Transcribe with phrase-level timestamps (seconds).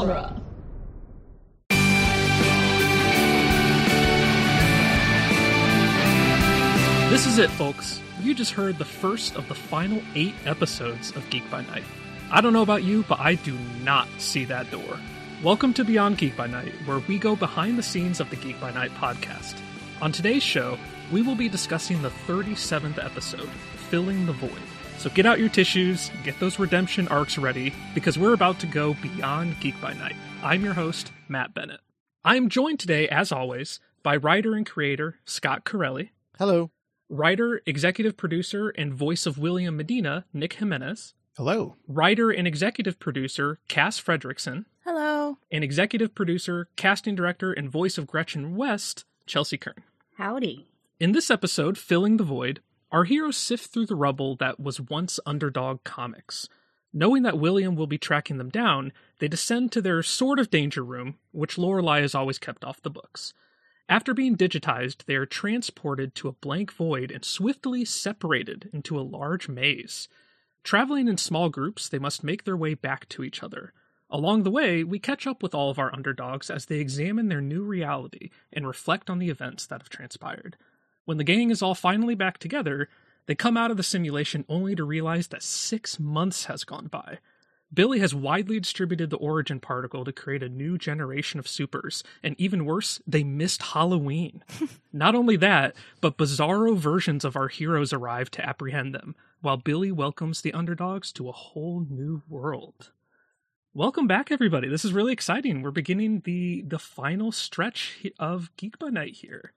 [0.00, 0.40] genre.
[7.10, 8.00] This is it, folks.
[8.22, 11.84] You just heard the first of the final eight episodes of Geek by Night.
[12.30, 14.98] I don't know about you, but I do not see that door.
[15.42, 18.60] Welcome to Beyond Geek by Night, where we go behind the scenes of the Geek
[18.60, 19.58] by Night podcast.
[20.00, 20.78] On today's show,
[21.10, 23.50] we will be discussing the 37th episode,
[23.90, 24.69] Filling the Void.
[25.00, 28.94] So get out your tissues, get those redemption arcs ready, because we're about to go
[29.00, 30.14] beyond Geek by Night.
[30.42, 31.80] I'm your host, Matt Bennett.
[32.22, 36.70] I'm joined today, as always, by writer and creator Scott Carelli, Hello.
[37.08, 41.76] writer, executive producer, and voice of William Medina, Nick Jimenez, Hello.
[41.88, 45.38] writer and executive producer, Cass Fredrickson, Hello.
[45.50, 49.82] and executive producer, casting director, and voice of Gretchen West, Chelsi Kern.
[50.18, 50.66] Howdy.
[50.98, 52.60] In this episode, Filling the Void,
[52.92, 56.48] our heroes sift through the rubble that was once Underdog Comics.
[56.92, 60.82] Knowing that William will be tracking them down, they descend to their sort of danger
[60.82, 63.32] room, which Lorelei has always kept off the books.
[63.88, 69.02] After being digitized, they are transported to a blank void and swiftly separated into a
[69.02, 70.08] large maze.
[70.62, 73.72] Traveling in small groups, they must make their way back to each other.
[74.10, 77.40] Along the way, we catch up with all of our underdogs as they examine their
[77.40, 80.56] new reality and reflect on the events that have transpired.
[81.10, 82.88] When the gang is all finally back together,
[83.26, 87.18] they come out of the simulation only to realize that six months has gone by.
[87.74, 92.36] Billy has widely distributed the origin particle to create a new generation of supers, and
[92.38, 94.44] even worse, they missed Halloween.
[94.92, 99.90] Not only that, but bizarro versions of our heroes arrive to apprehend them, while Billy
[99.90, 102.92] welcomes the underdogs to a whole new world.
[103.74, 104.68] Welcome back, everybody.
[104.68, 105.62] This is really exciting.
[105.62, 109.54] We're beginning the the final stretch of Geek by Night here.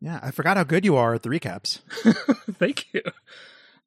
[0.00, 1.80] Yeah, I forgot how good you are at the recaps.
[2.54, 3.02] Thank you.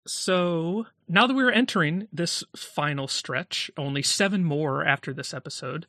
[0.06, 5.86] So now that we're entering this final stretch, only seven more after this episode,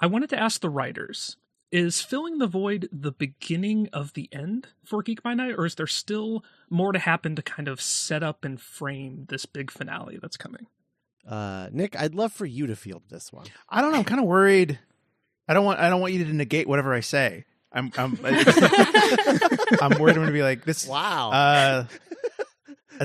[0.00, 1.36] I wanted to ask the writers
[1.70, 5.74] is filling the void the beginning of the end for Geek by Night, or is
[5.74, 10.18] there still more to happen to kind of set up and frame this big finale
[10.20, 10.66] that's coming?
[11.26, 13.46] Uh, Nick, I'd love for you to field this one.
[13.70, 13.98] I don't know.
[13.98, 14.78] I'm kind of worried.
[15.48, 15.80] I don't want.
[15.80, 17.46] I don't want you to negate whatever I say.
[17.72, 17.90] I'm.
[17.96, 18.18] I'm.
[18.24, 20.16] I'm worried.
[20.16, 20.86] I'm going to be like this.
[20.86, 21.30] Wow.
[21.30, 21.84] Uh,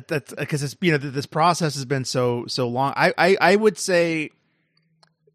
[0.07, 2.93] that's because it's you know this process has been so so long.
[2.95, 4.31] I, I I would say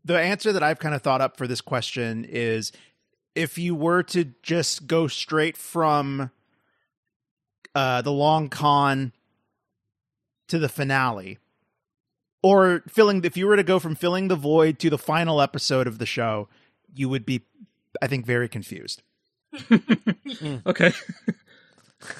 [0.04, 2.72] the answer that I've kind of thought up for this question is
[3.34, 6.30] if you were to just go straight from
[7.74, 9.12] uh the long con
[10.48, 11.38] to the finale
[12.42, 15.86] or filling if you were to go from filling the void to the final episode
[15.86, 16.48] of the show
[16.94, 17.40] you would be
[18.02, 19.02] i think very confused
[20.66, 20.92] Okay.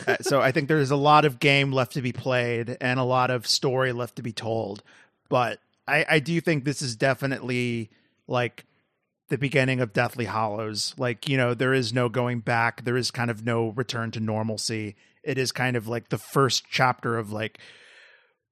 [0.07, 3.03] Uh, so I think there's a lot of game left to be played and a
[3.05, 4.81] lot of story left to be told.
[5.29, 7.91] But I, I do think this is definitely
[8.29, 8.65] like
[9.29, 10.95] the beginning of Deathly Hallows.
[10.99, 12.85] Like, you know, there is no going back.
[12.85, 14.95] There is kind of no return to normalcy.
[15.25, 17.59] It is kind of like the first chapter of like,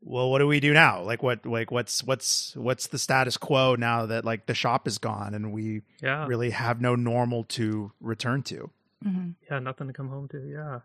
[0.02, 1.02] well, what do we do now?
[1.02, 4.98] Like what like what's what's what's the status quo now that like the shop is
[4.98, 6.26] gone and we Yeah.
[6.26, 8.70] really have no normal to return to?
[9.04, 9.30] Mm-hmm.
[9.50, 10.38] Yeah, nothing to come home to.
[10.38, 10.80] Yeah.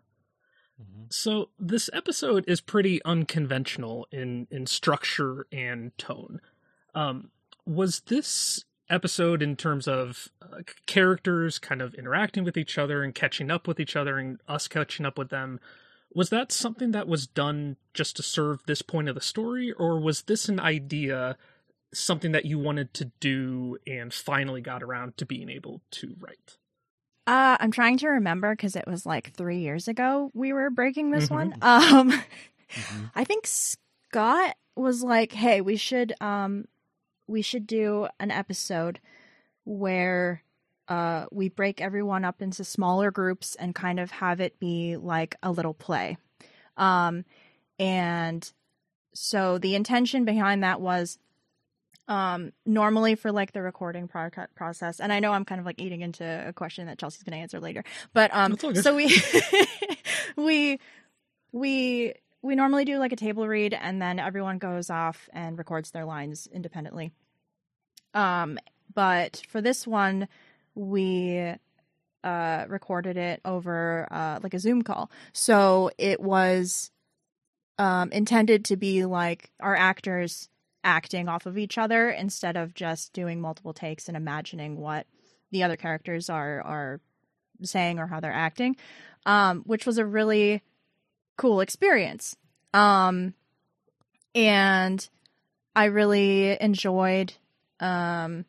[0.82, 1.04] Mm-hmm.
[1.10, 6.40] So this episode is pretty unconventional in in structure and tone.
[6.94, 7.30] Um,
[7.64, 13.14] was this episode in terms of uh, characters kind of interacting with each other and
[13.14, 15.58] catching up with each other and us catching up with them?
[16.16, 20.00] Was that something that was done just to serve this point of the story, or
[20.00, 21.36] was this an idea,
[21.92, 26.56] something that you wanted to do and finally got around to being able to write?
[27.26, 31.10] Uh, I'm trying to remember because it was like three years ago we were breaking
[31.10, 31.30] this Mhm.
[31.34, 31.54] one.
[31.60, 32.10] Um,
[32.70, 33.10] Mhm.
[33.14, 36.64] I think Scott was like, "Hey, we should um,
[37.26, 39.00] we should do an episode
[39.64, 40.42] where
[40.88, 45.36] uh we break everyone up into smaller groups and kind of have it be like
[45.42, 46.16] a little play."
[46.76, 47.24] Um,
[47.78, 48.50] and
[49.14, 51.18] so the intention behind that was
[52.08, 55.80] um normally for like the recording pro- process and i know i'm kind of like
[55.80, 58.84] eating into a question that Chelsi's going to answer later but um That's all good.
[58.84, 59.20] so we
[60.36, 60.78] we
[61.50, 65.90] we we normally do like a table read and then everyone goes off and records
[65.90, 67.10] their lines independently
[68.14, 68.58] um
[68.94, 70.28] but for this one
[70.76, 71.54] we
[72.22, 75.10] uh recorded it over uh like a zoom call.
[75.32, 76.90] So it was
[77.78, 80.48] um intended to be like our actors
[80.84, 85.06] acting off of each other instead of just doing multiple takes and imagining what
[85.50, 87.00] the other characters are are
[87.62, 88.76] saying or how they're acting
[89.24, 90.62] um which was a really
[91.36, 92.36] cool experience.
[92.72, 93.34] Um
[94.34, 95.08] and
[95.74, 97.32] i really enjoyed
[97.80, 98.44] um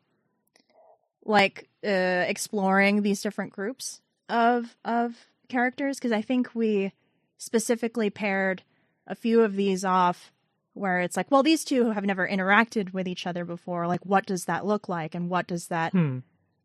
[1.28, 5.14] like uh, exploring these different groups of of
[5.48, 6.92] characters because I think we
[7.36, 8.62] specifically paired
[9.06, 10.32] a few of these off
[10.74, 13.86] where it's like, well, these two have never interacted with each other before.
[13.86, 16.18] Like, what does that look like, and what does that Hmm.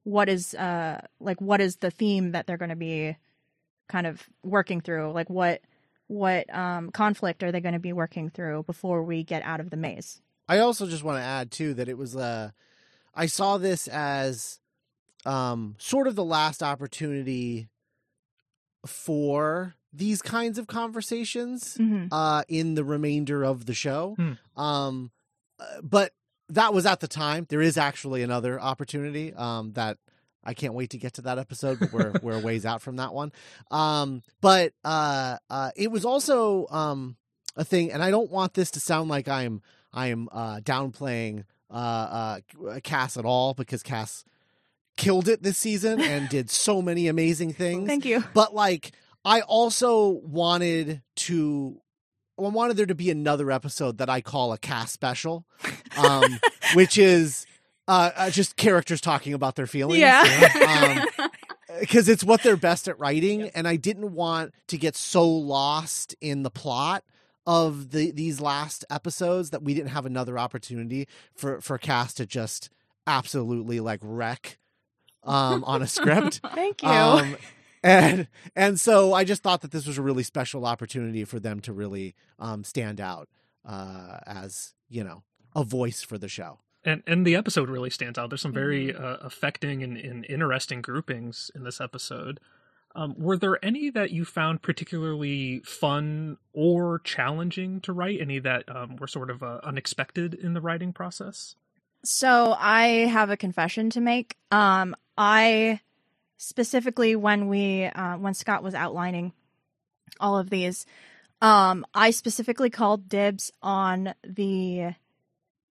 [0.03, 3.15] what is uh like what is the theme that they're going to be
[3.87, 5.61] kind of working through like what
[6.07, 9.69] what um conflict are they going to be working through before we get out of
[9.69, 12.51] the maze I also just want to add too that it was uh
[13.15, 14.59] I saw this as
[15.25, 17.69] um sort of the last opportunity
[18.85, 22.07] for these kinds of conversations mm-hmm.
[22.11, 24.15] uh in the remainder of the show.
[24.17, 24.61] Hmm.
[24.61, 25.11] Um
[25.59, 26.11] uh, but
[26.49, 27.45] that was at the time.
[27.49, 29.97] There is actually another opportunity um that
[30.43, 32.97] I can't wait to get to that episode, but we're we're a ways out from
[32.97, 33.31] that one.
[33.71, 37.15] Um but uh uh it was also um
[37.55, 39.61] a thing and I don't want this to sound like I'm
[39.93, 44.23] I am uh downplaying uh uh Cass at all because Cass
[44.95, 47.87] killed it this season and did so many amazing things.
[47.87, 48.23] Thank you.
[48.33, 48.91] But like
[49.25, 51.81] I also wanted to
[52.37, 55.45] I wanted there to be another episode that I call a Cass special,
[55.97, 56.39] um,
[56.73, 57.45] which is
[57.87, 59.99] uh, uh, just characters talking about their feelings.
[59.99, 61.05] yeah.
[61.79, 66.15] because it's what they're best at writing, and I didn't want to get so lost
[66.21, 67.03] in the plot
[67.45, 72.25] of the these last episodes that we didn't have another opportunity for for Cass to
[72.25, 72.69] just
[73.05, 74.57] absolutely like wreck
[75.23, 76.41] um, on a script.
[76.55, 77.37] thank you Um,
[77.83, 81.59] and and so I just thought that this was a really special opportunity for them
[81.61, 83.27] to really um, stand out
[83.65, 85.23] uh, as you know
[85.55, 86.59] a voice for the show.
[86.85, 88.29] and and the episode really stands out.
[88.29, 92.39] There's some very uh, affecting and, and interesting groupings in this episode.
[92.95, 98.21] Um, were there any that you found particularly fun or challenging to write?
[98.21, 101.55] Any that um, were sort of uh, unexpected in the writing process?
[102.03, 104.37] So I have a confession to make.
[104.51, 105.79] Um, I
[106.37, 109.33] specifically when we uh, when Scott was outlining
[110.19, 110.85] all of these,
[111.41, 114.93] um, I specifically called dibs on the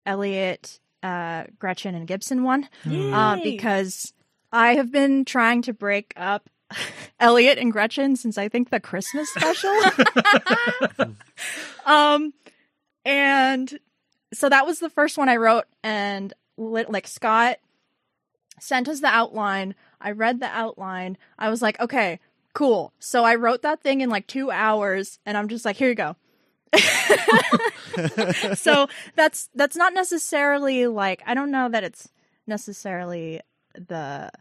[0.05, 4.13] Elliot, uh, Gretchen, and Gibson one uh, because
[4.51, 6.49] I have been trying to break up
[7.19, 9.75] Elliot and Gretchen since I think the Christmas special.
[11.85, 12.33] um,
[13.05, 13.79] and
[14.33, 17.57] so that was the first one I wrote, and like Scott
[18.59, 19.75] sent us the outline.
[19.99, 21.17] I read the outline.
[21.37, 22.19] I was like, okay,
[22.53, 22.93] cool.
[22.99, 25.95] So I wrote that thing in like two hours, and I'm just like, here you
[25.95, 26.15] go.
[28.55, 32.07] so that's that's not necessarily like I don't know that it's
[32.47, 33.41] necessarily
[33.73, 34.31] the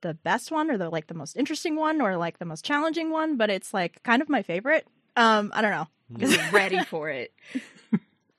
[0.00, 3.10] the best one or the like the most interesting one or like the most challenging
[3.10, 4.86] one, but it's like kind of my favorite.
[5.16, 5.88] Um, I don't know.
[6.16, 7.32] You're ready for it.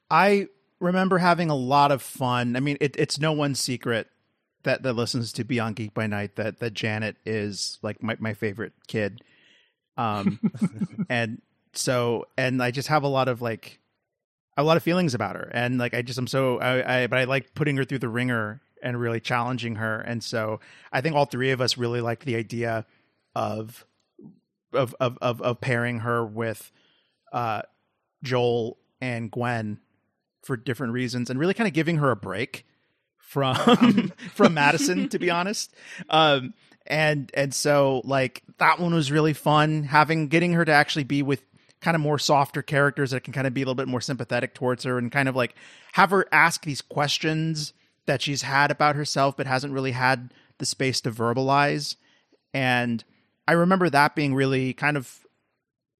[0.09, 0.47] I
[0.79, 2.55] remember having a lot of fun.
[2.55, 4.07] I mean, it, it's no one's secret
[4.63, 8.33] that that listens to Beyond Geek by Night that that Janet is like my my
[8.33, 9.21] favorite kid.
[9.97, 10.39] Um,
[11.09, 11.41] and
[11.73, 13.79] so and I just have a lot of like
[14.57, 17.19] a lot of feelings about her, and like I just I'm so I, I but
[17.19, 20.59] I like putting her through the ringer and really challenging her, and so
[20.91, 22.85] I think all three of us really liked the idea
[23.35, 23.85] of
[24.73, 26.71] of of of, of pairing her with
[27.31, 27.61] uh
[28.23, 29.79] Joel and Gwen
[30.43, 32.65] for different reasons and really kind of giving her a break
[33.17, 35.73] from from Madison to be honest.
[36.09, 36.53] Um
[36.87, 41.21] and and so like that one was really fun having getting her to actually be
[41.21, 41.43] with
[41.81, 44.53] kind of more softer characters that can kind of be a little bit more sympathetic
[44.53, 45.55] towards her and kind of like
[45.93, 47.73] have her ask these questions
[48.09, 51.95] that she's had about herself but hasn't really had the space to verbalize.
[52.53, 53.03] And
[53.47, 55.25] I remember that being really kind of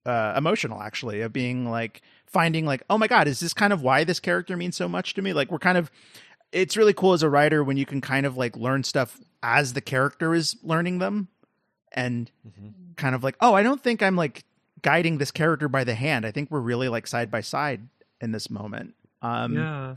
[0.06, 3.82] uh, emotional actually of being like finding like oh my god is this kind of
[3.82, 5.34] why this character means so much to me?
[5.34, 5.90] Like we're kind of
[6.52, 9.74] it's really cool as a writer when you can kind of like learn stuff as
[9.74, 11.28] the character is learning them
[11.92, 12.32] and
[12.98, 14.44] kind of like oh i don't think i'm like
[14.82, 16.26] guiding this character by the hand.
[16.26, 17.88] I think we're really like side by side
[18.22, 18.96] in this moment.
[19.22, 19.96] Um yeah.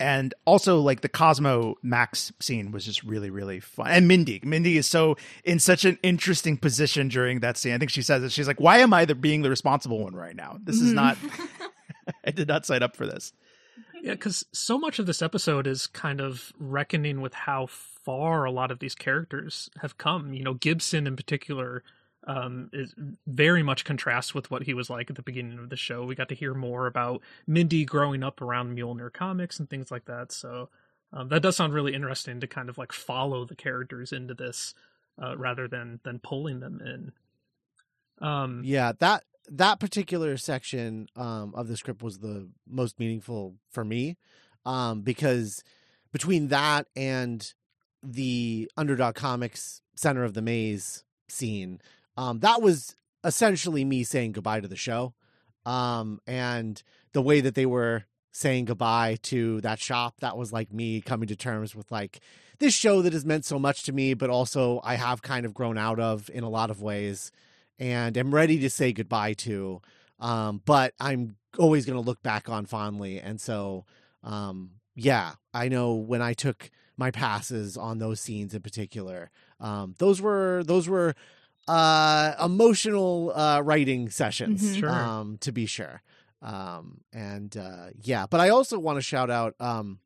[0.00, 3.88] And also like the Cosmo Max scene was just really really fun.
[3.88, 7.72] And Mindy, Mindy is so in such an interesting position during that scene.
[7.74, 8.32] I think she says it.
[8.32, 10.58] She's like, "Why am I the being the responsible one right now?
[10.62, 10.94] This is Mhm.
[10.94, 11.18] not.
[12.24, 13.32] I did not sign up for this."
[14.00, 18.50] Yeah, because so much of this episode is kind of reckoning with how far a
[18.52, 20.32] lot of these characters have come.
[20.32, 21.82] You know, Gibson in particular
[22.28, 22.94] um, is
[23.26, 26.04] very much contrasts with what he was like at the beginning of the show.
[26.04, 30.04] We got to hear more about Mindy growing up around Mjolnir comics and things like
[30.04, 30.30] that.
[30.30, 30.68] So
[31.10, 34.74] um, that does sound really interesting to kind of like follow the characters into this
[35.20, 38.26] uh, rather than than pulling them in.
[38.26, 43.86] Um, Yeah, that that particular section um, of the script was the most meaningful for
[43.86, 44.18] me
[44.66, 45.64] um, because
[46.12, 47.54] between that and
[48.02, 51.80] the underdog comics center of the maze scene,
[52.18, 55.14] um, that was essentially me saying goodbye to the show.
[55.64, 56.82] Um, and
[57.12, 61.28] the way that they were saying goodbye to that shop, that was like me coming
[61.28, 62.18] to terms with like
[62.58, 65.54] this show that has meant so much to me, but also I have kind of
[65.54, 67.30] grown out of in a lot of ways
[67.78, 69.80] and am ready to say goodbye to.
[70.18, 73.20] Um, but I'm always going to look back on fondly.
[73.20, 73.84] And so,
[74.24, 79.94] um, yeah, I know when I took my passes on those scenes in particular, um,
[79.98, 81.14] those were, those were,
[81.68, 84.80] uh, emotional, uh, writing sessions, Mhm.
[84.80, 84.90] Sure.
[84.90, 86.02] um, to be sure.
[86.42, 89.98] Um, and, uh, yeah, but I also want to shout out, um,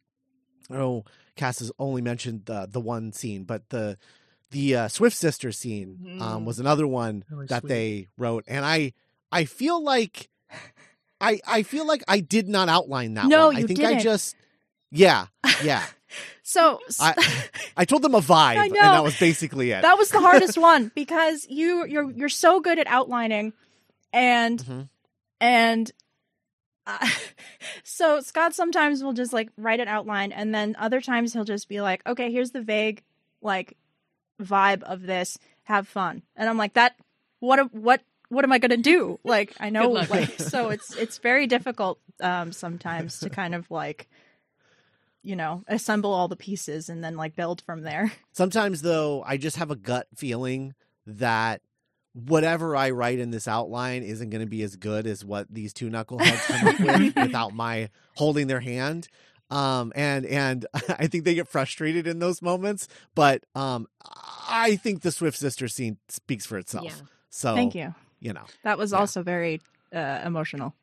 [0.70, 1.04] I know
[1.36, 3.98] Cass has only mentioned the, the one scene, but the,
[4.50, 6.44] the uh, Swift sister scene um, Mhm.
[6.44, 7.68] was another one Really that sweet.
[7.68, 8.92] they wrote, and I
[9.30, 10.28] I feel like
[11.22, 13.28] I I feel like I did not outline that.
[13.28, 13.56] No, one.
[13.56, 13.96] I think didn't.
[13.98, 14.36] I just
[14.90, 15.28] yeah
[15.62, 15.84] yeah.
[16.42, 17.14] So I-
[17.76, 19.82] I told them a vibe, I and that was basically it.
[19.82, 23.52] that was the hardest one because you you're you're so good at outlining
[24.12, 24.88] and Mhm.
[25.40, 25.90] and
[26.86, 27.08] uh,
[27.84, 31.68] so Scott sometimes will just like write an outline and then other times he'll just
[31.68, 33.02] be like okay here's the vague
[33.40, 33.76] like
[34.40, 35.38] vibe of this.
[35.64, 36.22] Have fun.
[36.36, 36.96] And I'm like that
[37.40, 39.20] what a- what what am I going to do?
[39.24, 44.08] Like I know like so it's it's very difficult um sometimes to kind of like
[45.22, 49.36] you know assemble all the pieces and then like build from there Sometimes though, I
[49.36, 50.74] just have a gut feeling
[51.06, 51.60] that
[52.14, 55.72] whatever I write in this outline isn't going to be as good as what these
[55.72, 59.08] two knuckleheads come up with without my holding their hand.
[59.50, 63.86] Um, and and I think they get frustrated in those moments, but um,
[64.48, 66.84] I think the Swift sister scene speaks for itself.
[66.84, 66.94] Yeah.
[67.30, 68.98] So thank you You know, That was Yeah.
[68.98, 69.60] also very
[69.94, 70.74] uh, emotional.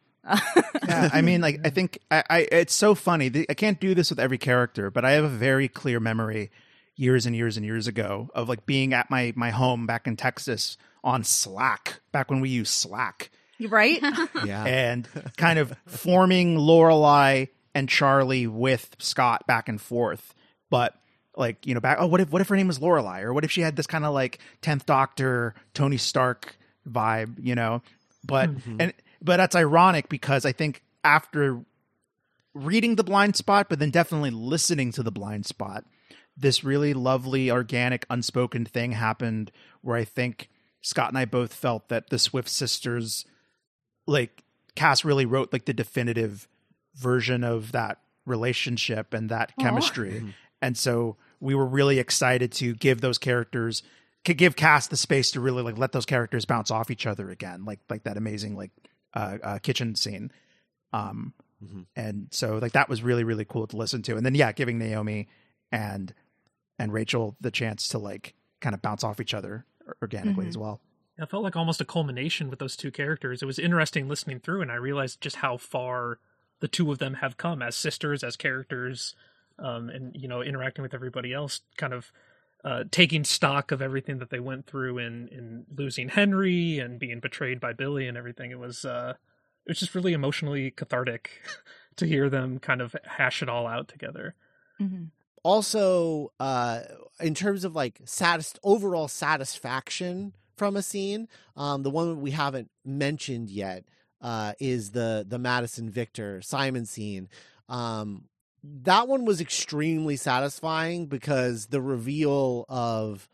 [0.87, 3.29] Yeah, I mean, like, I think I, I it's so funny.
[3.29, 6.51] The- I can't do this with every character, but I have a very clear memory
[6.95, 10.17] years and years and years ago of like being at my my home back in
[10.17, 13.31] Texas on Slack, back when we used Slack,
[13.69, 14.01] right?
[14.45, 15.07] yeah, and
[15.37, 20.33] kind of forming Lorelai and Charlie with Scott back and forth.
[20.69, 20.93] But
[21.35, 23.21] like, you know, back oh, what if what if her name was Lorelai?
[23.21, 26.57] Or what if she had this kind of like tenth Doctor, Tony Stark
[26.87, 27.81] vibe, you know?
[28.23, 28.81] But mm-hmm.
[28.81, 31.63] and but that's ironic because I think after
[32.53, 35.85] reading the blind spot, but then definitely listening to the blind spot,
[36.35, 40.49] this really lovely, organic, unspoken thing happened where I think
[40.81, 43.25] Scott and I both felt that the Swift sisters,
[44.07, 44.43] like
[44.75, 46.47] Cass, really wrote like the definitive
[46.95, 49.61] version of that relationship and that Aw.
[49.61, 50.29] chemistry, mm-hmm.
[50.61, 53.83] and so we were really excited to give those characters
[54.25, 57.29] could give Cass the space to really like let those characters bounce off each other
[57.29, 58.71] again, like like that amazing like
[59.13, 60.31] uh, uh kitchen scene.
[60.93, 61.87] Um, Mhm.
[61.95, 64.77] and so like that was really really cool to listen to, and then yeah, giving
[64.77, 65.27] Naomi
[65.71, 66.13] and
[66.77, 69.65] and Rachel the chance to like kind of bounce off each other
[70.01, 70.49] organically Mhm.
[70.49, 70.79] as well.
[71.17, 73.41] It felt like almost a culmination with those two characters.
[73.41, 76.19] It was interesting listening through, and I realized just how far
[76.61, 79.15] the two of them have come as sisters, as characters,
[79.57, 82.13] um, and you know, interacting with everybody else, kind of
[82.63, 87.19] uh, taking stock of everything that they went through in in losing Henry and being
[87.19, 88.51] betrayed by Billy and everything.
[88.51, 89.13] It was uh,
[89.65, 91.41] it was just really emotionally cathartic
[91.97, 94.35] to hear them kind of hash it all out together.
[94.77, 95.05] hmm
[95.43, 96.81] also uh
[97.21, 102.69] in terms of like satis- overall satisfaction from a scene um the one we haven't
[102.83, 103.85] mentioned yet
[104.21, 107.29] uh is the the Madison Victor Simon scene
[107.69, 108.25] um
[108.63, 113.29] that one was extremely satisfying because the reveal of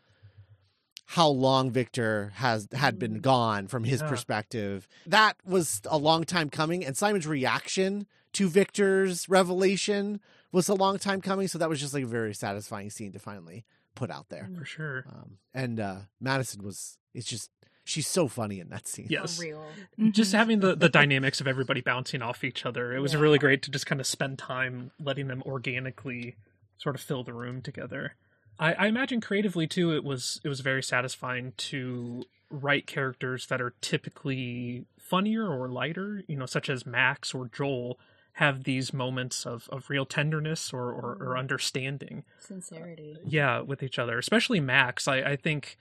[1.10, 4.08] how long Victor has had been gone from his Yeah.
[4.08, 10.20] perspective that was a long time coming and Simon's reaction to Victor's revelation
[10.52, 13.18] was a long time coming so that was just like a very satisfying scene to
[13.18, 13.64] finally
[13.94, 15.04] put out there For sure.
[15.08, 17.50] um, and uh Madison was it's just
[17.86, 19.36] she's so funny in that scene Yes.
[19.36, 19.64] For real.
[20.10, 20.38] just mm-hmm.
[20.38, 23.20] having the, the dynamics of everybody bouncing off each other it was Yeah.
[23.20, 26.36] really great to just kind of spend time letting them organically
[26.78, 28.14] sort of fill the room together
[28.58, 33.60] I, I imagine creatively too it was it was very satisfying to write characters that
[33.60, 37.98] are typically funnier or lighter you know such as max or joel
[38.34, 41.38] have these moments of, of real tenderness or, or, or mm-hmm.
[41.38, 43.16] understanding Sincerity.
[43.24, 45.76] yeah with each other especially max i, I think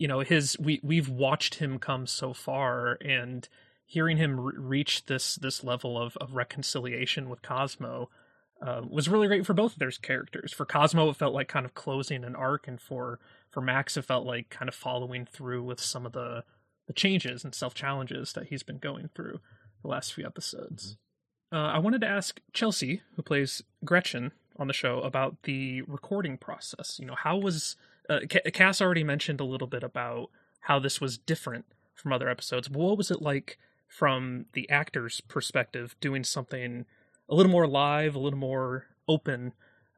[0.00, 3.46] you know his we, we've watched him come so far and
[3.84, 8.08] hearing him re- reach this this level of, of reconciliation with cosmo
[8.66, 10.52] uh, was really great for both of their characters.
[10.52, 14.06] For cosmo it felt like kind of closing an arc and for for max it
[14.06, 16.44] felt like kind of following through with some of the
[16.86, 19.38] the changes and self challenges that he's been going through
[19.82, 20.96] the last few episodes.
[21.52, 26.38] Uh, i wanted to ask Chelsi who plays gretchen on the show about the recording
[26.38, 26.98] process.
[26.98, 27.76] You know, how was
[28.10, 28.20] uh,
[28.52, 30.30] Cass already mentioned a little bit about
[30.62, 31.64] how this was different
[31.94, 32.68] from other episodes.
[32.68, 36.86] But what was it like from the actor's perspective, doing something
[37.28, 39.52] a little more live, a little more open,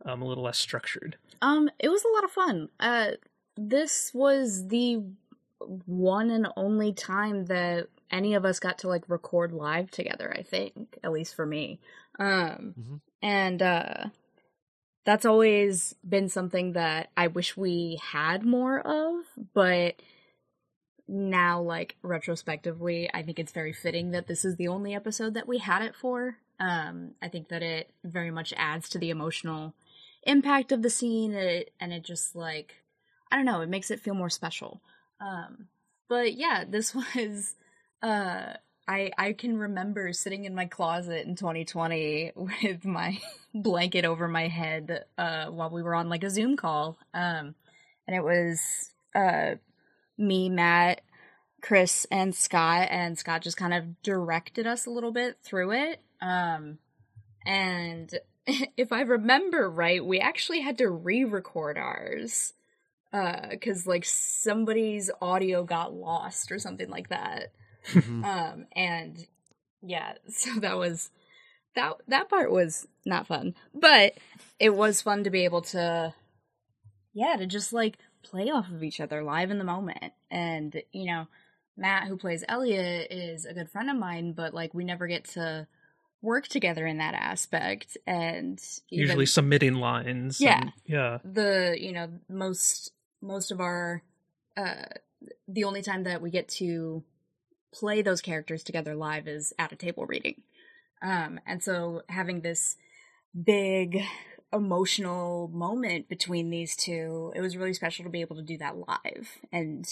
[0.04, 1.16] um, a little less structured?
[1.40, 2.68] Um, it was a lot of fun.
[2.78, 3.12] Uh,
[3.56, 5.02] this was the
[5.86, 10.34] one and only time that any of us got to like record live together.
[10.36, 11.80] I think, at least for me.
[12.18, 12.96] Um, mm-hmm.
[13.22, 14.04] and uh,
[15.04, 19.96] that's always been something that I wish we had more of, but
[21.08, 25.48] now like retrospectively i think it's very fitting that this is the only episode that
[25.48, 26.36] we had it for.
[26.58, 29.74] Um i think that it very much adds to the emotional
[30.22, 31.34] impact of the scene.
[31.34, 32.76] It, and it just like
[33.30, 34.80] i don't know it makes it feel more special.
[35.20, 35.68] Um
[36.08, 37.56] but yeah this was
[38.02, 38.54] uh
[38.92, 43.18] I I can remember sitting in my closet in 2020 with my
[43.54, 46.98] blanket over my head uh while we were on like a Zoom call.
[47.14, 47.54] Um
[48.06, 49.56] and it was uh
[50.18, 51.00] me, Matt,
[51.60, 56.00] Chris, and Scott, and Scott just kind of directed us a little bit through it.
[56.20, 56.78] Um,
[57.44, 58.12] and
[58.76, 62.52] if I remember right, we actually had to re-record ours
[63.10, 67.52] because uh, like somebody's audio got lost or something like that.
[67.90, 68.24] Mm-hmm.
[68.24, 69.26] um, and
[69.82, 71.10] yeah, so that was
[71.74, 74.14] that that part was not fun, but
[74.58, 76.14] it was fun to be able to,
[77.14, 80.12] yeah, to just like play off of each other live in the moment.
[80.30, 81.26] And, you know,
[81.76, 85.24] Matt, who plays Elliot, is a good friend of mine, but like we never get
[85.30, 85.66] to
[86.20, 87.96] work together in that aspect.
[88.06, 90.40] And even, usually submitting lines.
[90.40, 90.60] Yeah.
[90.60, 91.18] And, yeah.
[91.24, 94.02] The, you know, most, most of our,
[94.56, 94.84] uh,
[95.48, 97.02] the only time that we get to
[97.72, 100.42] play those characters together live is at a table reading.
[101.02, 102.76] Um, and so having this
[103.44, 104.02] big
[104.52, 107.32] emotional moment between these two.
[107.34, 109.88] It was really special to be able to do that live and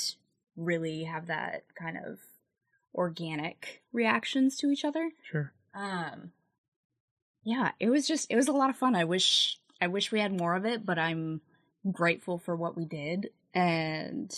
[0.57, 2.19] really have that kind of
[2.95, 5.11] organic reactions to each other.
[5.31, 5.53] Sure.
[5.75, 6.33] Um
[7.43, 8.95] yeah, it was just it was a lot of fun.
[8.95, 11.41] I wish I wish we had more of it, but I'm
[11.91, 14.31] grateful for what we did and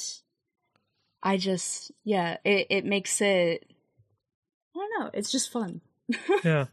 [1.22, 3.66] I just yeah, it it makes it
[4.74, 5.80] I don't know, it's just fun.
[6.44, 6.66] yeah.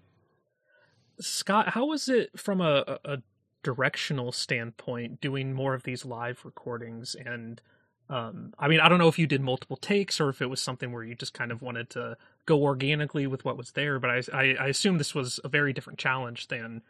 [1.19, 3.17] Scott, how was it from a, a
[3.61, 7.61] directional standpoint doing more of these live recordings and
[8.09, 10.59] um, I mean, I don't know if you did multiple takes or if it was
[10.59, 14.09] something where you just kind of wanted to go organically with what was there, but
[14.09, 16.81] I, I, I assume this was a very different challenge than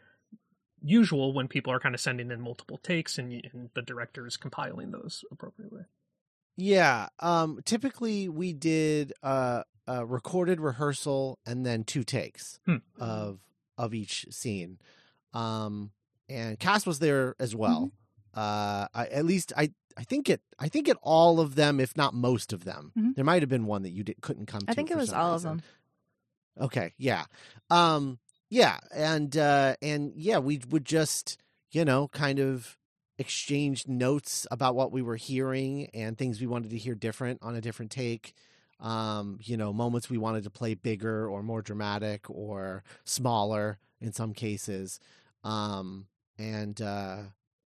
[0.82, 4.38] usual when people are kind of sending in multiple takes and, and the director is
[4.38, 5.82] compiling those appropriately.
[6.60, 7.08] Yeah.
[7.18, 12.76] Um, typically, we did uh, a recorded rehearsal and then two takes hmm.
[12.98, 13.40] of
[13.78, 14.78] of each scene.
[15.32, 15.90] Um,
[16.28, 17.90] and Cass was there as well.
[18.34, 18.40] Mm-hmm.
[18.40, 21.96] Uh, I, at least I I think it I think it all of them, if
[21.96, 22.92] not most of them.
[22.96, 23.10] Mm-hmm.
[23.16, 24.62] There might have been one that you did, couldn't come.
[24.68, 25.50] I think it was all reason.
[25.50, 25.62] of them.
[26.66, 27.24] Okay, yeah,
[27.70, 28.18] um,
[28.50, 31.38] yeah, and uh, and yeah, we would just
[31.70, 32.76] you know kind of
[33.20, 37.54] exchange notes about what we were hearing and things we wanted to hear different on
[37.54, 38.34] a different take.
[38.80, 44.12] Um, you know, moments we wanted to play bigger or more dramatic or smaller in
[44.14, 45.00] some cases.
[45.44, 46.06] Um,
[46.38, 47.18] and uh,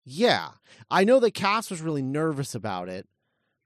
[0.05, 0.49] yeah,
[0.91, 3.07] I know that Cass was really nervous about it.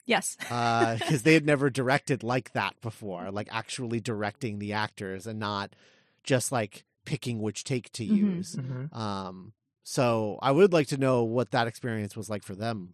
[0.06, 0.38] Yes.
[0.40, 5.38] Because uh, they had never directed like that before, like actually directing the actors and
[5.38, 5.76] not
[6.24, 8.38] just like picking which take to mm-hmm.
[8.38, 8.56] use.
[8.56, 8.98] Mm-hmm.
[8.98, 9.52] Um,
[9.84, 12.94] so I would like to know what that experience was like for them.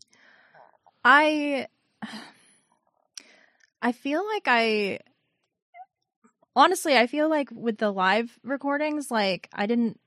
[1.04, 1.68] I
[3.82, 5.00] I feel like I
[6.56, 10.00] honestly I feel like with the live recordings like I didn't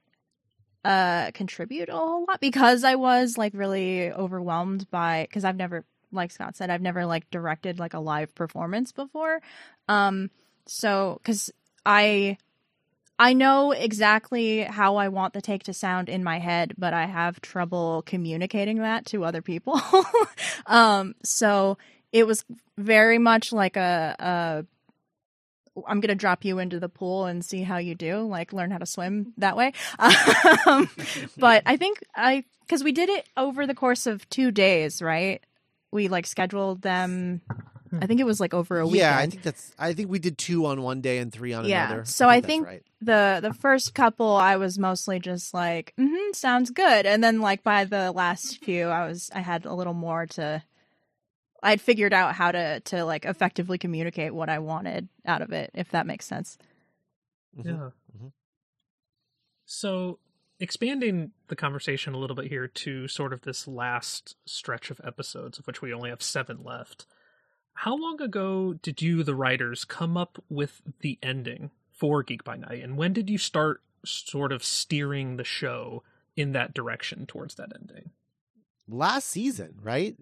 [0.84, 5.84] uh contribute a whole lot because I was like really overwhelmed by because I've never
[6.10, 9.40] like Scott said I've never like directed like a live performance before.
[9.88, 10.30] Um
[10.66, 11.50] so cuz
[11.86, 12.36] I
[13.22, 17.06] I know exactly how I want the take to sound in my head, but I
[17.06, 19.80] have trouble communicating that to other people.
[20.66, 21.78] um so
[22.10, 22.44] it was
[22.76, 24.64] very much like a, a
[25.86, 28.78] I'm gonna drop you into the pool and see how you do, like learn how
[28.78, 29.72] to swim that way.
[30.66, 30.88] Um,
[31.36, 35.40] but I think I because we did it over the course of two days, right?
[35.92, 37.40] We like scheduled them.
[38.00, 39.00] I think it was like over a week.
[39.00, 39.74] Yeah, I think that's.
[39.78, 41.86] I think we did two on one day and three on yeah.
[41.86, 42.04] another.
[42.04, 42.82] So I think, I think right.
[43.00, 47.62] the the first couple, I was mostly just like, mm-hmm, "Sounds good," and then like
[47.62, 50.62] by the last few, I was I had a little more to
[51.62, 55.70] I'd figured out how to to like effectively communicate what I wanted out of it,
[55.74, 56.58] if that makes sense.
[57.56, 57.68] Mm-hmm.
[57.68, 57.90] Yeah.
[58.16, 58.28] Mm-hmm.
[59.64, 60.18] So
[60.58, 65.58] expanding the conversation a little bit here to sort of this last stretch of episodes,
[65.58, 67.06] of which we only have seven left.
[67.74, 72.56] How long ago did you, the writers, come up with the ending for Geek by
[72.56, 76.02] Night, and when did you start sort of steering the show
[76.36, 78.10] in that direction towards that ending?
[78.88, 80.16] Last season, right?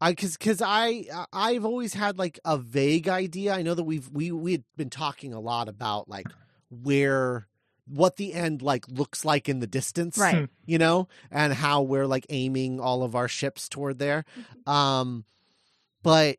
[0.00, 3.52] I cuz cuz I I've always had like a vague idea.
[3.54, 6.26] I know that we've we we had been talking a lot about like
[6.70, 7.46] where
[7.86, 10.48] what the end like looks like in the distance Right.
[10.64, 14.24] you know and how we're like aiming all of our ships toward there
[14.64, 15.24] um
[16.04, 16.36] but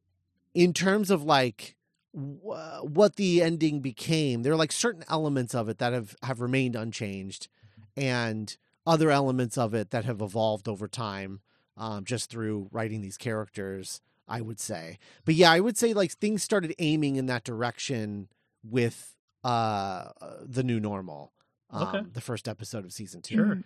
[0.54, 1.76] in terms of like
[2.14, 6.42] wh- what the ending became there are like certain elements of it that have have
[6.42, 7.48] remained unchanged
[7.96, 11.40] and other elements of it that have evolved over time
[11.78, 16.12] um just through writing these characters i would say but yeah i would say like
[16.12, 18.28] things started aiming in that direction
[18.64, 20.10] with uh
[20.44, 21.32] the new normal
[21.70, 22.02] um, Okay.
[22.14, 23.58] the first episode of season two Sure.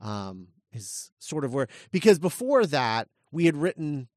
[0.00, 4.08] um, is sort of where because before that we had written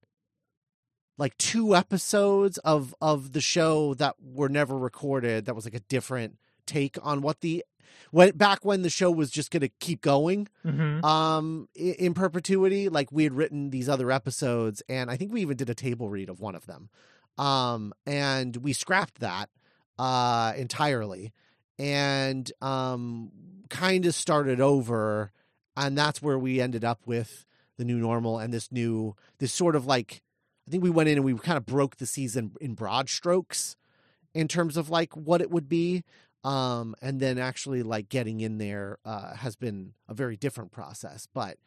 [1.18, 5.46] like two episodes of of the show that were never recorded.
[5.46, 7.64] That was like a different take on what the
[8.12, 11.06] when back when the show was just going to keep going Mm-hmm.
[11.06, 15.42] um i- in perpetuity like we had written these other episodes and i think we
[15.42, 16.90] even did a table read of one of them
[17.38, 19.50] um and we scrapped that
[20.00, 21.32] uh entirely
[21.80, 23.32] and um
[23.70, 25.32] kind of started over
[25.78, 27.46] and that's where we ended up with
[27.78, 30.22] the new normal and this new this sort of like
[30.68, 33.76] i think we went in and we kind of broke the season in broad strokes
[34.34, 36.04] in terms of like what it would be
[36.44, 41.28] um and then actually like getting in there uh has been a very different process
[41.34, 41.58] but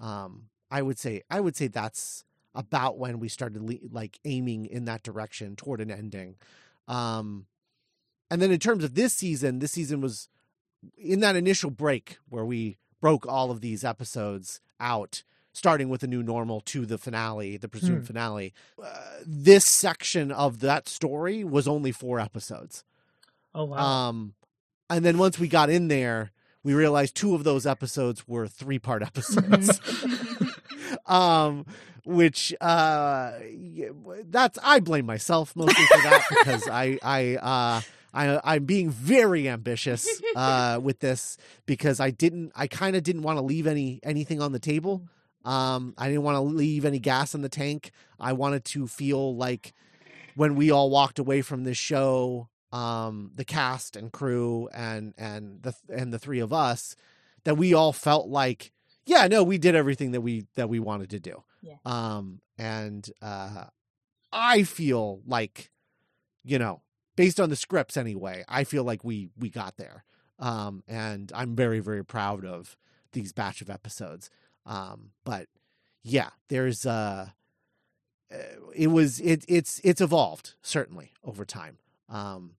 [0.00, 4.66] um i would say i would say that's about when we started le- like aiming
[4.66, 6.36] in that direction toward an ending
[6.86, 7.46] um
[8.30, 10.28] and then in terms of this season this season was
[10.96, 15.22] in that initial break where we broke all of these episodes out
[15.58, 18.04] starting with the new normal to the finale the presumed Hmm.
[18.04, 18.86] finale uh,
[19.26, 22.84] this section of that story was only four episodes
[23.54, 23.78] Oh wow.
[24.08, 24.34] um,
[24.90, 26.30] and then once we got in there,
[26.62, 29.80] we realized two of those episodes were three part episodes.
[31.06, 31.66] um,
[32.04, 33.32] which uh,
[34.30, 37.80] that's I blame myself mostly for that because I I uh.
[38.14, 42.52] I, I'm being very ambitious uh, with this because I didn't.
[42.56, 45.02] I kind of didn't want to leave any anything on the table.
[45.48, 47.90] Um, I didn't want to leave any gas in the tank.
[48.20, 49.72] I wanted to feel like
[50.36, 55.62] when we all walked away from this show, um, the cast and crew and and
[55.62, 56.96] the and the three of us,
[57.44, 58.72] that we all felt like,
[59.06, 61.42] yeah, no, we did everything that we that we wanted to do.
[61.62, 61.76] Yeah.
[61.86, 63.64] Um, and uh,
[64.30, 65.70] I feel like,
[66.44, 66.82] you know,
[67.16, 70.04] based on the scripts anyway, I feel like we we got there.
[70.38, 72.76] Um, and I'm very very proud of
[73.12, 74.28] these batch of episodes.
[74.68, 75.46] Um, but
[76.04, 77.30] yeah, there's uh
[78.32, 78.36] uh,
[78.74, 81.78] it was it it's it's evolved certainly over time.
[82.08, 82.52] Um,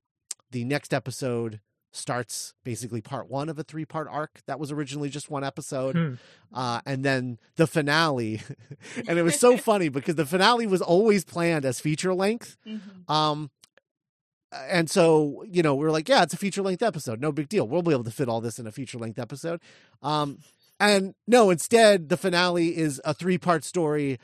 [0.51, 1.59] the next episode
[1.91, 5.95] starts basically part one of a three part arc that was originally just one episode,
[5.95, 6.13] Hmm.
[6.53, 8.41] uh, and then the finale,
[9.07, 12.57] and it was so funny because the finale was always planned as feature length.
[13.07, 13.51] Um,
[14.51, 17.49] and so you know we were like, yeah, it's a feature length episode, no big
[17.49, 17.67] deal.
[17.67, 19.61] We'll be able to fit all this in a feature length episode.
[20.01, 20.39] Um,
[20.79, 24.19] and no, instead the finale is a three part story.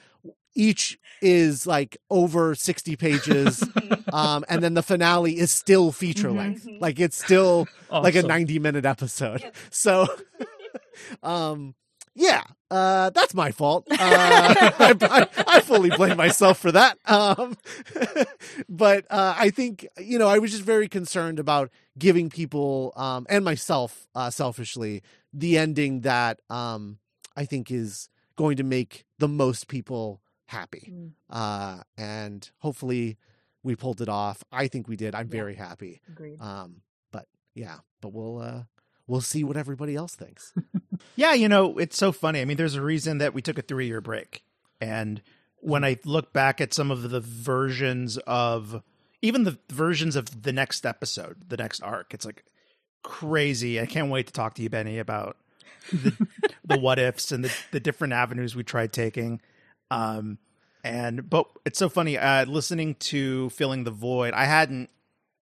[0.57, 3.67] Each is like over sixty pages,
[4.13, 6.37] um, and then the finale is still feature Mhm.
[6.37, 6.67] length.
[6.79, 9.43] Like it's still like a 90 minute episode.
[9.69, 10.07] So,
[11.23, 11.75] um,
[12.15, 13.85] yeah, uh, that's my fault.
[13.91, 16.97] Uh, I, I, I fully blame myself for that.
[17.05, 17.57] Um,
[18.69, 23.25] but uh, I think you know I was just very concerned about giving people um,
[23.29, 25.03] and myself uh, selfishly
[25.37, 26.99] the ending that um,
[27.35, 30.91] I think is going to make the most people happy.
[30.93, 31.11] Mm.
[31.29, 33.17] Uh, and hopefully
[33.63, 34.43] we pulled it off.
[34.51, 35.13] I think we did.
[35.15, 35.31] I'm Yeah.
[35.41, 36.01] very happy.
[36.07, 36.39] Agreed.
[36.41, 38.63] Um, but yeah, but we'll uh
[39.07, 40.53] we'll see what everybody else thinks.
[41.17, 42.41] Yeah, you know, it's so funny.
[42.41, 44.43] I mean, there's a reason that we took a three year break.
[44.81, 45.21] And
[45.57, 48.81] when I look back at some of the versions of
[49.21, 52.43] even the versions of the next episode, the next arc, it's like
[53.05, 53.79] crazy.
[53.79, 55.37] I can't wait to talk to you, Benny, about
[55.93, 56.27] the,
[56.65, 59.39] the what ifs and the, the different avenues we tried taking.
[59.91, 60.39] Um,
[60.83, 62.17] and but it's so funny.
[62.17, 64.89] Uh, listening to filling the void, I hadn't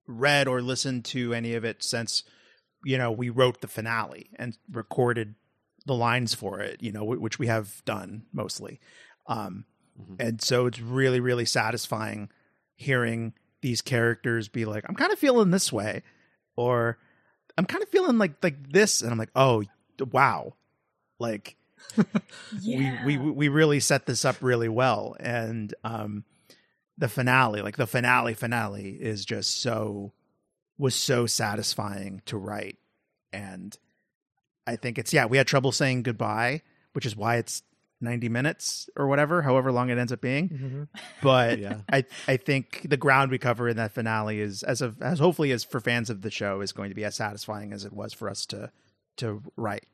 [0.08, 2.24] read or listened to any of it since
[2.84, 5.36] you know we wrote the finale and recorded
[5.86, 6.82] the lines for it.
[6.82, 8.80] You know, wh- which we have done mostly.
[9.28, 9.65] Um,
[10.00, 10.15] Mhm.
[10.19, 12.30] and so it's really really satisfying
[12.76, 16.02] hearing these characters be like, I'm kind of feeling this way,
[16.56, 16.97] or
[17.58, 19.64] I'm kind of feeling like like this, and I'm like, oh,
[20.12, 20.54] wow,
[21.20, 21.56] like
[22.60, 23.06] Yeah.
[23.06, 26.24] we, we we really set this up really well, and um,
[26.98, 30.14] the finale, like the finale finale, is just so
[30.78, 32.78] was so satisfying to write,
[33.34, 33.78] and
[34.66, 36.62] I think it's yeah we had trouble saying goodbye,
[36.94, 37.64] which is why it's
[38.02, 40.88] ninety minutes or whatever, however long it ends up being, Mhm.
[41.22, 41.82] but Yeah.
[41.92, 45.52] I I think the ground we cover in that finale is as of as hopefully
[45.52, 48.14] as for fans of the show is going to be as satisfying as it was
[48.14, 48.72] for us to
[49.18, 49.86] to write.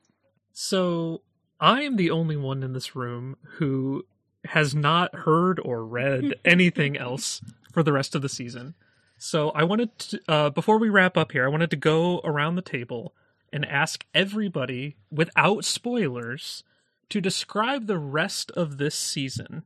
[0.53, 1.21] So
[1.59, 4.05] I am the only one in this room who
[4.45, 7.41] has not heard or read anything else
[7.73, 8.75] for the rest of the season.
[9.17, 12.55] So I wanted to, uh, before we wrap up here, I wanted to go around
[12.55, 13.15] the table
[13.51, 16.63] and ask everybody, without spoilers,
[17.09, 19.63] to describe the rest of this season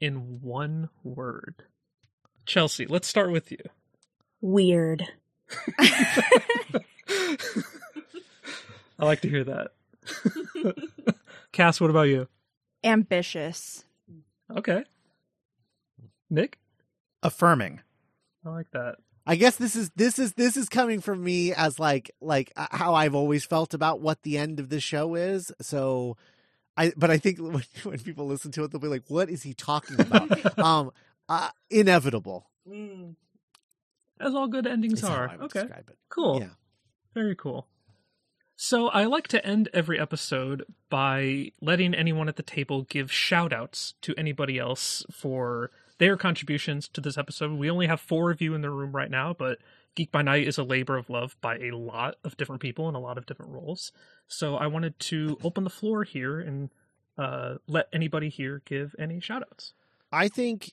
[0.00, 1.64] in one word.
[2.46, 3.62] Chelsi, let's start with you.
[4.40, 5.06] Weird.
[5.78, 7.36] I
[8.98, 9.72] like to hear that.
[11.52, 12.28] Cass, what about you?
[12.82, 13.84] Ambitious.
[14.50, 14.84] Okay.
[16.30, 16.58] Nick?
[17.22, 17.80] Affirming.
[18.44, 18.96] I like that.
[19.24, 22.66] I guess this is this is this is coming from me as like like uh,
[22.72, 25.52] how I've always felt about what the end of the show is.
[25.60, 26.16] So
[26.76, 29.42] I but I think when, when people listen to it they'll be like what is
[29.42, 30.58] he talking about?
[30.58, 30.90] um
[31.28, 32.50] uh, inevitable.
[34.20, 35.34] As all good endings are.
[35.42, 35.66] Okay.
[36.08, 36.40] Cool.
[36.40, 36.48] Yeah.
[37.14, 37.68] Very cool.
[38.56, 43.52] So I like to end every episode by letting anyone at the table give shout
[43.52, 47.52] outs to anybody else for their contributions to this episode.
[47.52, 49.58] We only have four of you in the room right now, but
[49.94, 52.94] Geek by Night is a labor of love by a lot of different people in
[52.94, 53.92] a lot of different roles.
[54.26, 56.70] So I wanted to open the floor here and
[57.18, 59.74] uh, let anybody here give any shout outs.
[60.10, 60.72] I think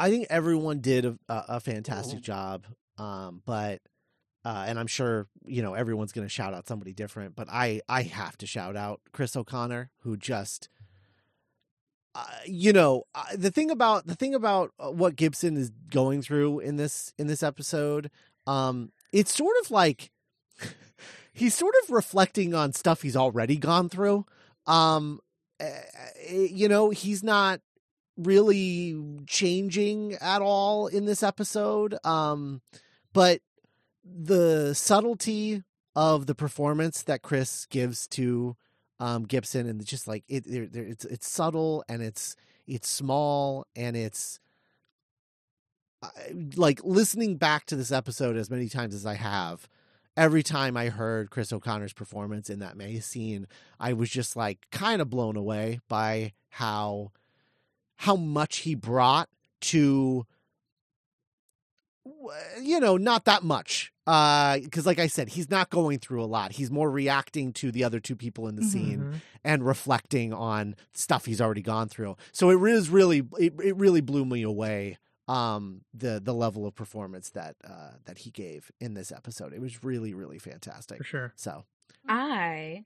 [0.00, 2.66] I think everyone did a, a, a fantastic job.
[2.98, 3.80] Um, but
[4.44, 7.36] uh, and I'm sure you know everyone's going to shout out somebody different.
[7.36, 10.68] But I I have to shout out Chris O'Connor, who just.
[12.14, 16.22] Uh, you know uh, the thing about the thing about uh, what Gibson is going
[16.22, 18.10] through in this in this episode,
[18.48, 20.10] um, it's sort of like
[21.32, 24.24] he's sort of reflecting on stuff he's already gone through.
[24.66, 25.20] Um,
[25.60, 25.70] eh,
[26.26, 27.60] eh, you know, he's not
[28.16, 31.96] really changing at all in this episode.
[32.04, 32.62] Um,
[33.12, 33.40] but
[34.04, 35.62] the subtlety
[35.94, 38.56] of the performance that Chris gives to
[39.00, 42.34] um, Gibson and just like it, there- it's it's subtle and it's
[42.66, 44.40] it's small and it's
[46.02, 46.10] I-
[46.56, 49.68] like listening back to this episode as many times as I have.
[50.16, 53.46] Every time I heard Chris O'Connor's performance in that May scene,
[53.78, 57.12] I was just like kind of blown away by how
[57.96, 59.28] how much he brought
[59.60, 60.26] to
[62.60, 66.52] you know not that much because like i said he's not going through a lot
[66.52, 68.70] he's more reacting to the other two people in the Mhm.
[68.72, 73.76] scene and reflecting on stuff he's already gone through so it is really it, it
[73.76, 74.96] really blew me away
[75.28, 79.60] um the the level of performance that uh that he gave in this episode it
[79.60, 81.32] was really really fantastic For sure.
[81.36, 81.64] so
[82.08, 82.84] I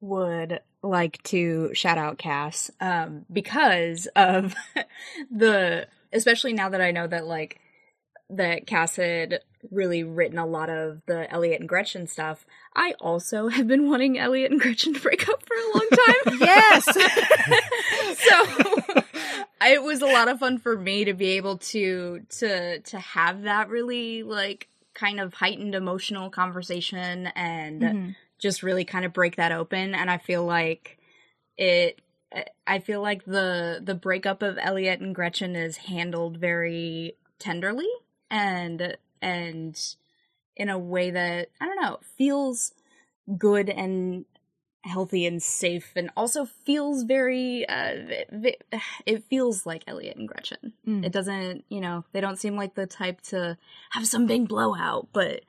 [0.00, 4.54] would like to shout out Cass um, because of
[5.30, 7.58] the, especially now that I know that like
[8.30, 12.44] that Cass had really written a lot of the Elliot and Gretchen stuff.
[12.76, 16.38] I also have been wanting Elliot and Gretchen to break up for a long time.
[16.40, 16.84] Yes.
[18.94, 19.02] so
[19.66, 23.42] it was a lot of fun for me to be able to to to have
[23.42, 28.16] that really like kind of heightened emotional conversation and Mhm.
[28.38, 30.98] just really kind of break that open and i feel like
[31.56, 32.00] it
[32.66, 37.88] i feel like the the breakup of elliot and gretchen is handled very tenderly
[38.30, 39.94] and and
[40.56, 42.72] in a way that i don't know feels
[43.38, 44.24] good and
[44.84, 48.56] healthy and safe and also feels very uh vi- vi-
[49.06, 51.04] it feels like elliot and gretchen Mm.
[51.04, 53.56] it doesn't you know they don't seem like the type to
[53.90, 55.40] have some big blowout but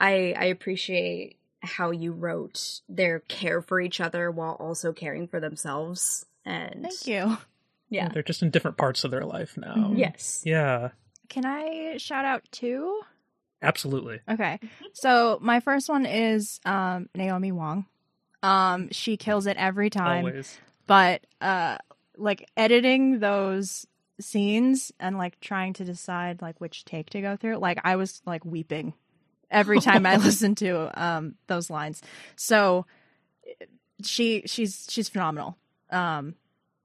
[0.00, 5.40] i i appreciate how you wrote their care for each other while also caring for
[5.40, 7.36] themselves and Thank you.
[7.90, 9.74] yeah They're just in different parts of their life now.
[9.74, 9.98] Mhm.
[9.98, 10.90] yes Yeah,
[11.28, 13.00] Can I shout out two?
[13.60, 14.20] absolutely.
[14.30, 14.60] Okay.
[14.92, 17.86] So my first one is um Naomi Wong.
[18.42, 20.26] Um she kills it every time.
[20.26, 20.58] Always.
[20.86, 21.78] But uh
[22.16, 23.86] like editing those
[24.20, 28.20] scenes and like trying to decide like which take to go through, like I was
[28.26, 28.94] like weeping
[29.50, 32.02] every time I listened to um those lines.
[32.36, 32.86] So
[34.02, 35.56] she she's she's phenomenal.
[35.90, 36.34] Um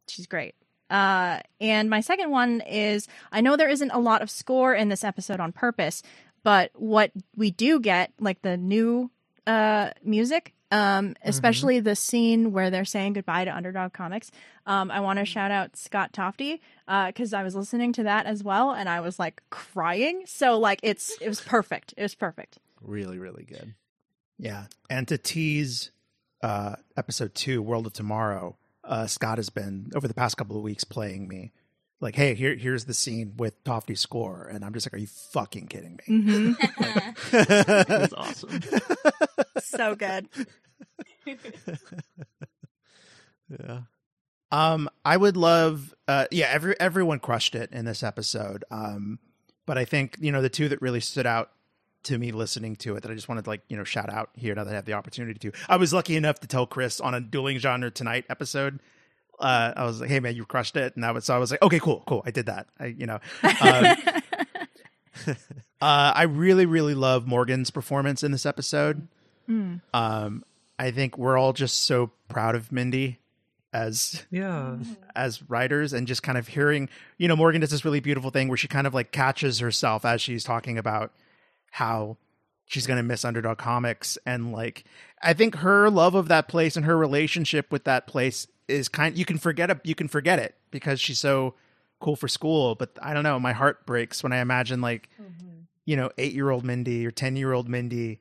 [0.08, 0.56] she's great.
[0.90, 4.90] Uh and my second one is I know there isn't a lot of score in
[4.90, 6.04] this episode on purpose,
[6.44, 9.10] but what we do get like the new
[9.48, 14.32] uh music um, especially the scene where they're saying goodbye to Underdog Comics.
[14.66, 18.44] Um, I want to shout out Scott Tofty because I was listening to that as
[18.44, 20.24] well, and I was like crying.
[20.26, 21.94] So like it's it was perfect.
[21.96, 22.58] It was perfect.
[22.82, 23.76] Really, really good.
[24.40, 25.92] Yeah, and to tease
[26.42, 30.64] uh, episode two, World of Tomorrow, uh, Scott has been over the past couple of
[30.64, 31.52] weeks playing me
[32.04, 35.08] like, "Hey, here here's the scene with Tofty's score," and I'm just like, "Are you
[35.08, 36.54] fucking kidding me?" Mm-hmm.
[37.88, 38.60] That's awesome.
[39.60, 40.28] so good.
[43.50, 43.80] Yeah.
[44.52, 48.64] Um, I would love, uh, yeah, every everyone crushed it in this episode.
[48.70, 49.18] Um,
[49.66, 51.52] but I think you know the two that really stood out
[52.04, 54.30] to me listening to it that I just wanted to like you know shout out
[54.36, 55.52] here now that I have the opportunity to.
[55.68, 58.80] I was lucky enough to tell Chris on a dueling genre tonight episode.
[59.40, 61.50] Uh, I was like, "Hey man, you crushed it," and that was so I was
[61.50, 63.86] like, "Okay, cool, cool, I did that." I you know, um,
[65.28, 65.36] uh,
[65.82, 69.08] I really really love Morgan's performance in this episode.
[69.50, 69.82] Mm.
[69.94, 70.44] Um,
[70.84, 73.20] I think we're all just so proud of Mindy
[73.72, 74.78] as Yeah.
[75.16, 78.50] as writers and just kind of hearing, you know, Morgan does this really beautiful thing
[78.50, 81.14] where she kind of like catches herself as she's talking about
[81.72, 82.18] how
[82.66, 84.84] she's going to miss underdog comics and like
[85.22, 89.18] I think her love of that place and her relationship with that place is kind
[89.18, 91.56] you can forget it you can forget it because she's so
[92.00, 95.62] cool for school but I don't know my heart breaks when I imagine like mm-hmm.
[95.86, 98.20] you know 8-year-old Mindy or 10-year-old Mindy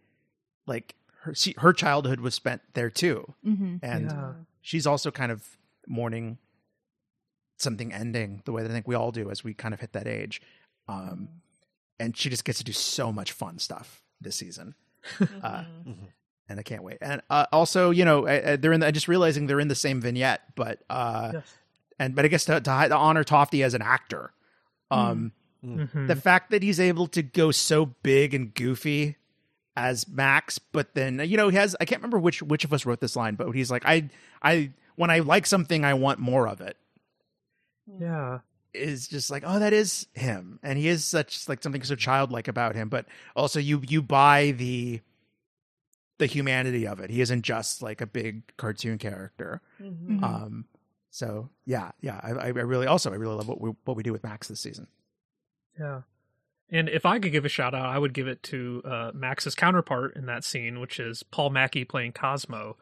[0.66, 4.32] like her she, her childhood was spent there too hmm and Yeah.
[4.60, 5.56] she's also kind of
[5.86, 6.38] mourning
[7.58, 9.92] something ending the way that I think we all do as we kind of hit
[9.92, 10.42] that age.
[10.88, 11.28] Um,
[12.00, 14.74] and she just gets to do so much fun stuff this season.
[15.42, 15.64] Uh,
[16.48, 16.98] and I can't wait.
[17.00, 18.80] And uh, also, you know, uh, uh, they're in.
[18.80, 21.54] The, I just realizing they're in the same vignette, but uh, Yes.
[22.00, 24.32] and but I guess to, to, to honor Tofty as an actor,
[24.90, 25.32] um,
[25.64, 26.08] Mhm.
[26.08, 29.16] the fact that he's able to go so big and goofy
[29.76, 32.86] as Max, but then you know he has I can't remember which which of us
[32.86, 34.10] wrote this line, but he's like I
[34.42, 36.76] I when I like something I want more of it
[37.98, 38.40] yeah.
[38.74, 42.48] is just like oh that is him and he is such like something so childlike
[42.48, 45.00] about him, but also you you buy the
[46.18, 47.10] the humanity of it.
[47.10, 49.60] He isn't just like a big cartoon character.
[49.80, 50.22] Mhm.
[50.22, 50.66] Um,
[51.10, 54.12] so yeah, yeah, I, I really also I really love what we what we do
[54.12, 54.86] with Max this season.
[55.78, 56.02] Yeah.
[56.70, 59.54] And if I could give a shout out, I would give it to uh, Max's
[59.54, 62.76] counterpart in that scene, which is Paul Mackey playing Cosmo.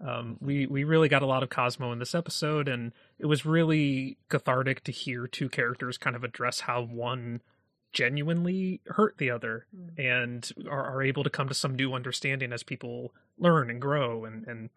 [0.00, 3.46] Um, we we really got a lot of Cosmo in this episode, and it was
[3.46, 7.40] really cathartic to hear two characters kind of address how one
[7.92, 12.62] genuinely hurt the other, and are, are able to come to some new understanding as
[12.62, 14.70] people learn and grow and and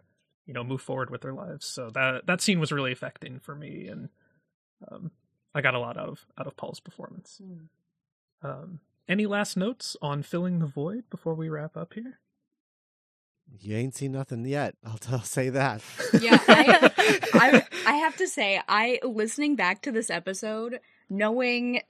[0.45, 1.65] you know move forward with their lives.
[1.65, 4.09] So that that scene was really affecting for me, and
[4.91, 5.11] um,
[5.53, 7.41] I got a lot out of out of Paul's performance.
[8.43, 12.19] Um, any last notes on filling the void before we wrap up here?
[13.59, 14.75] You ain't seen nothing yet.
[14.85, 15.81] I'll, t- I'll say that.
[16.21, 16.91] Yeah, I,
[17.33, 21.81] I I have to say, I listening back to this episode, knowing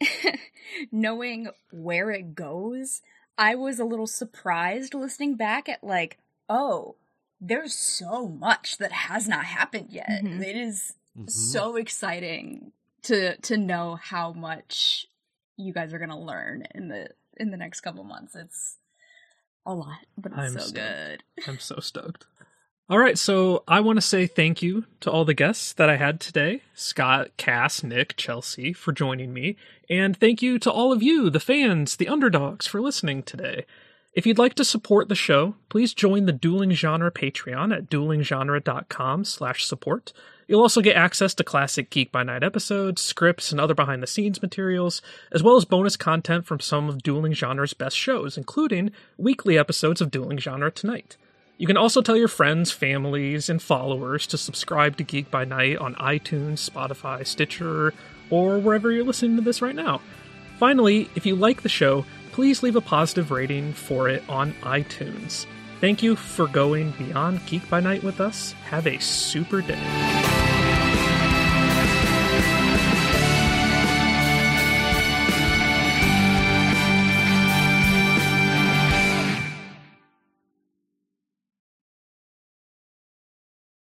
[0.91, 3.01] knowing where it goes,
[3.37, 6.17] I was a little surprised listening back at like,
[6.49, 6.95] oh,
[7.39, 10.23] there's so much that has not happened yet.
[10.23, 10.41] Mhm.
[10.43, 11.29] It is Mhm.
[11.29, 12.71] so exciting
[13.03, 15.07] to to know how much
[15.61, 18.35] you guys are gonna learn in the in the next couple months.
[18.35, 18.77] It's
[19.65, 20.75] a lot, but it's I'm so stoked.
[20.75, 21.23] good.
[21.47, 22.25] I'm so stoked.
[22.89, 25.95] All right, so I want to say thank you to all the guests that I
[25.95, 29.55] had today Scott, Cass, Nick, Chelsi for joining me.
[29.89, 33.65] And thank you to all of you, the fans, the underdogs, for listening today.
[34.13, 39.23] If you'd like to support the show, please join the Dueling Genre Patreon at duelinggenre.com
[39.23, 40.11] slash support.
[40.51, 44.07] You'll also get access to classic Geek by Night episodes, scripts, and other behind the
[44.07, 48.91] scenes materials, as well as bonus content from some of Dueling Genre's best shows, including
[49.17, 51.15] weekly episodes of Dueling Genre Tonight.
[51.57, 55.77] You can also tell your friends, families, and followers to subscribe to Geek by Night
[55.77, 57.93] on iTunes, Spotify, Stitcher,
[58.29, 60.01] or wherever you're listening to this right now.
[60.59, 65.45] Finally, if you like the show, please leave a positive rating for it on iTunes.
[65.79, 68.51] Thank you for going beyond Geek by Night with us.
[68.65, 70.40] Have a super day.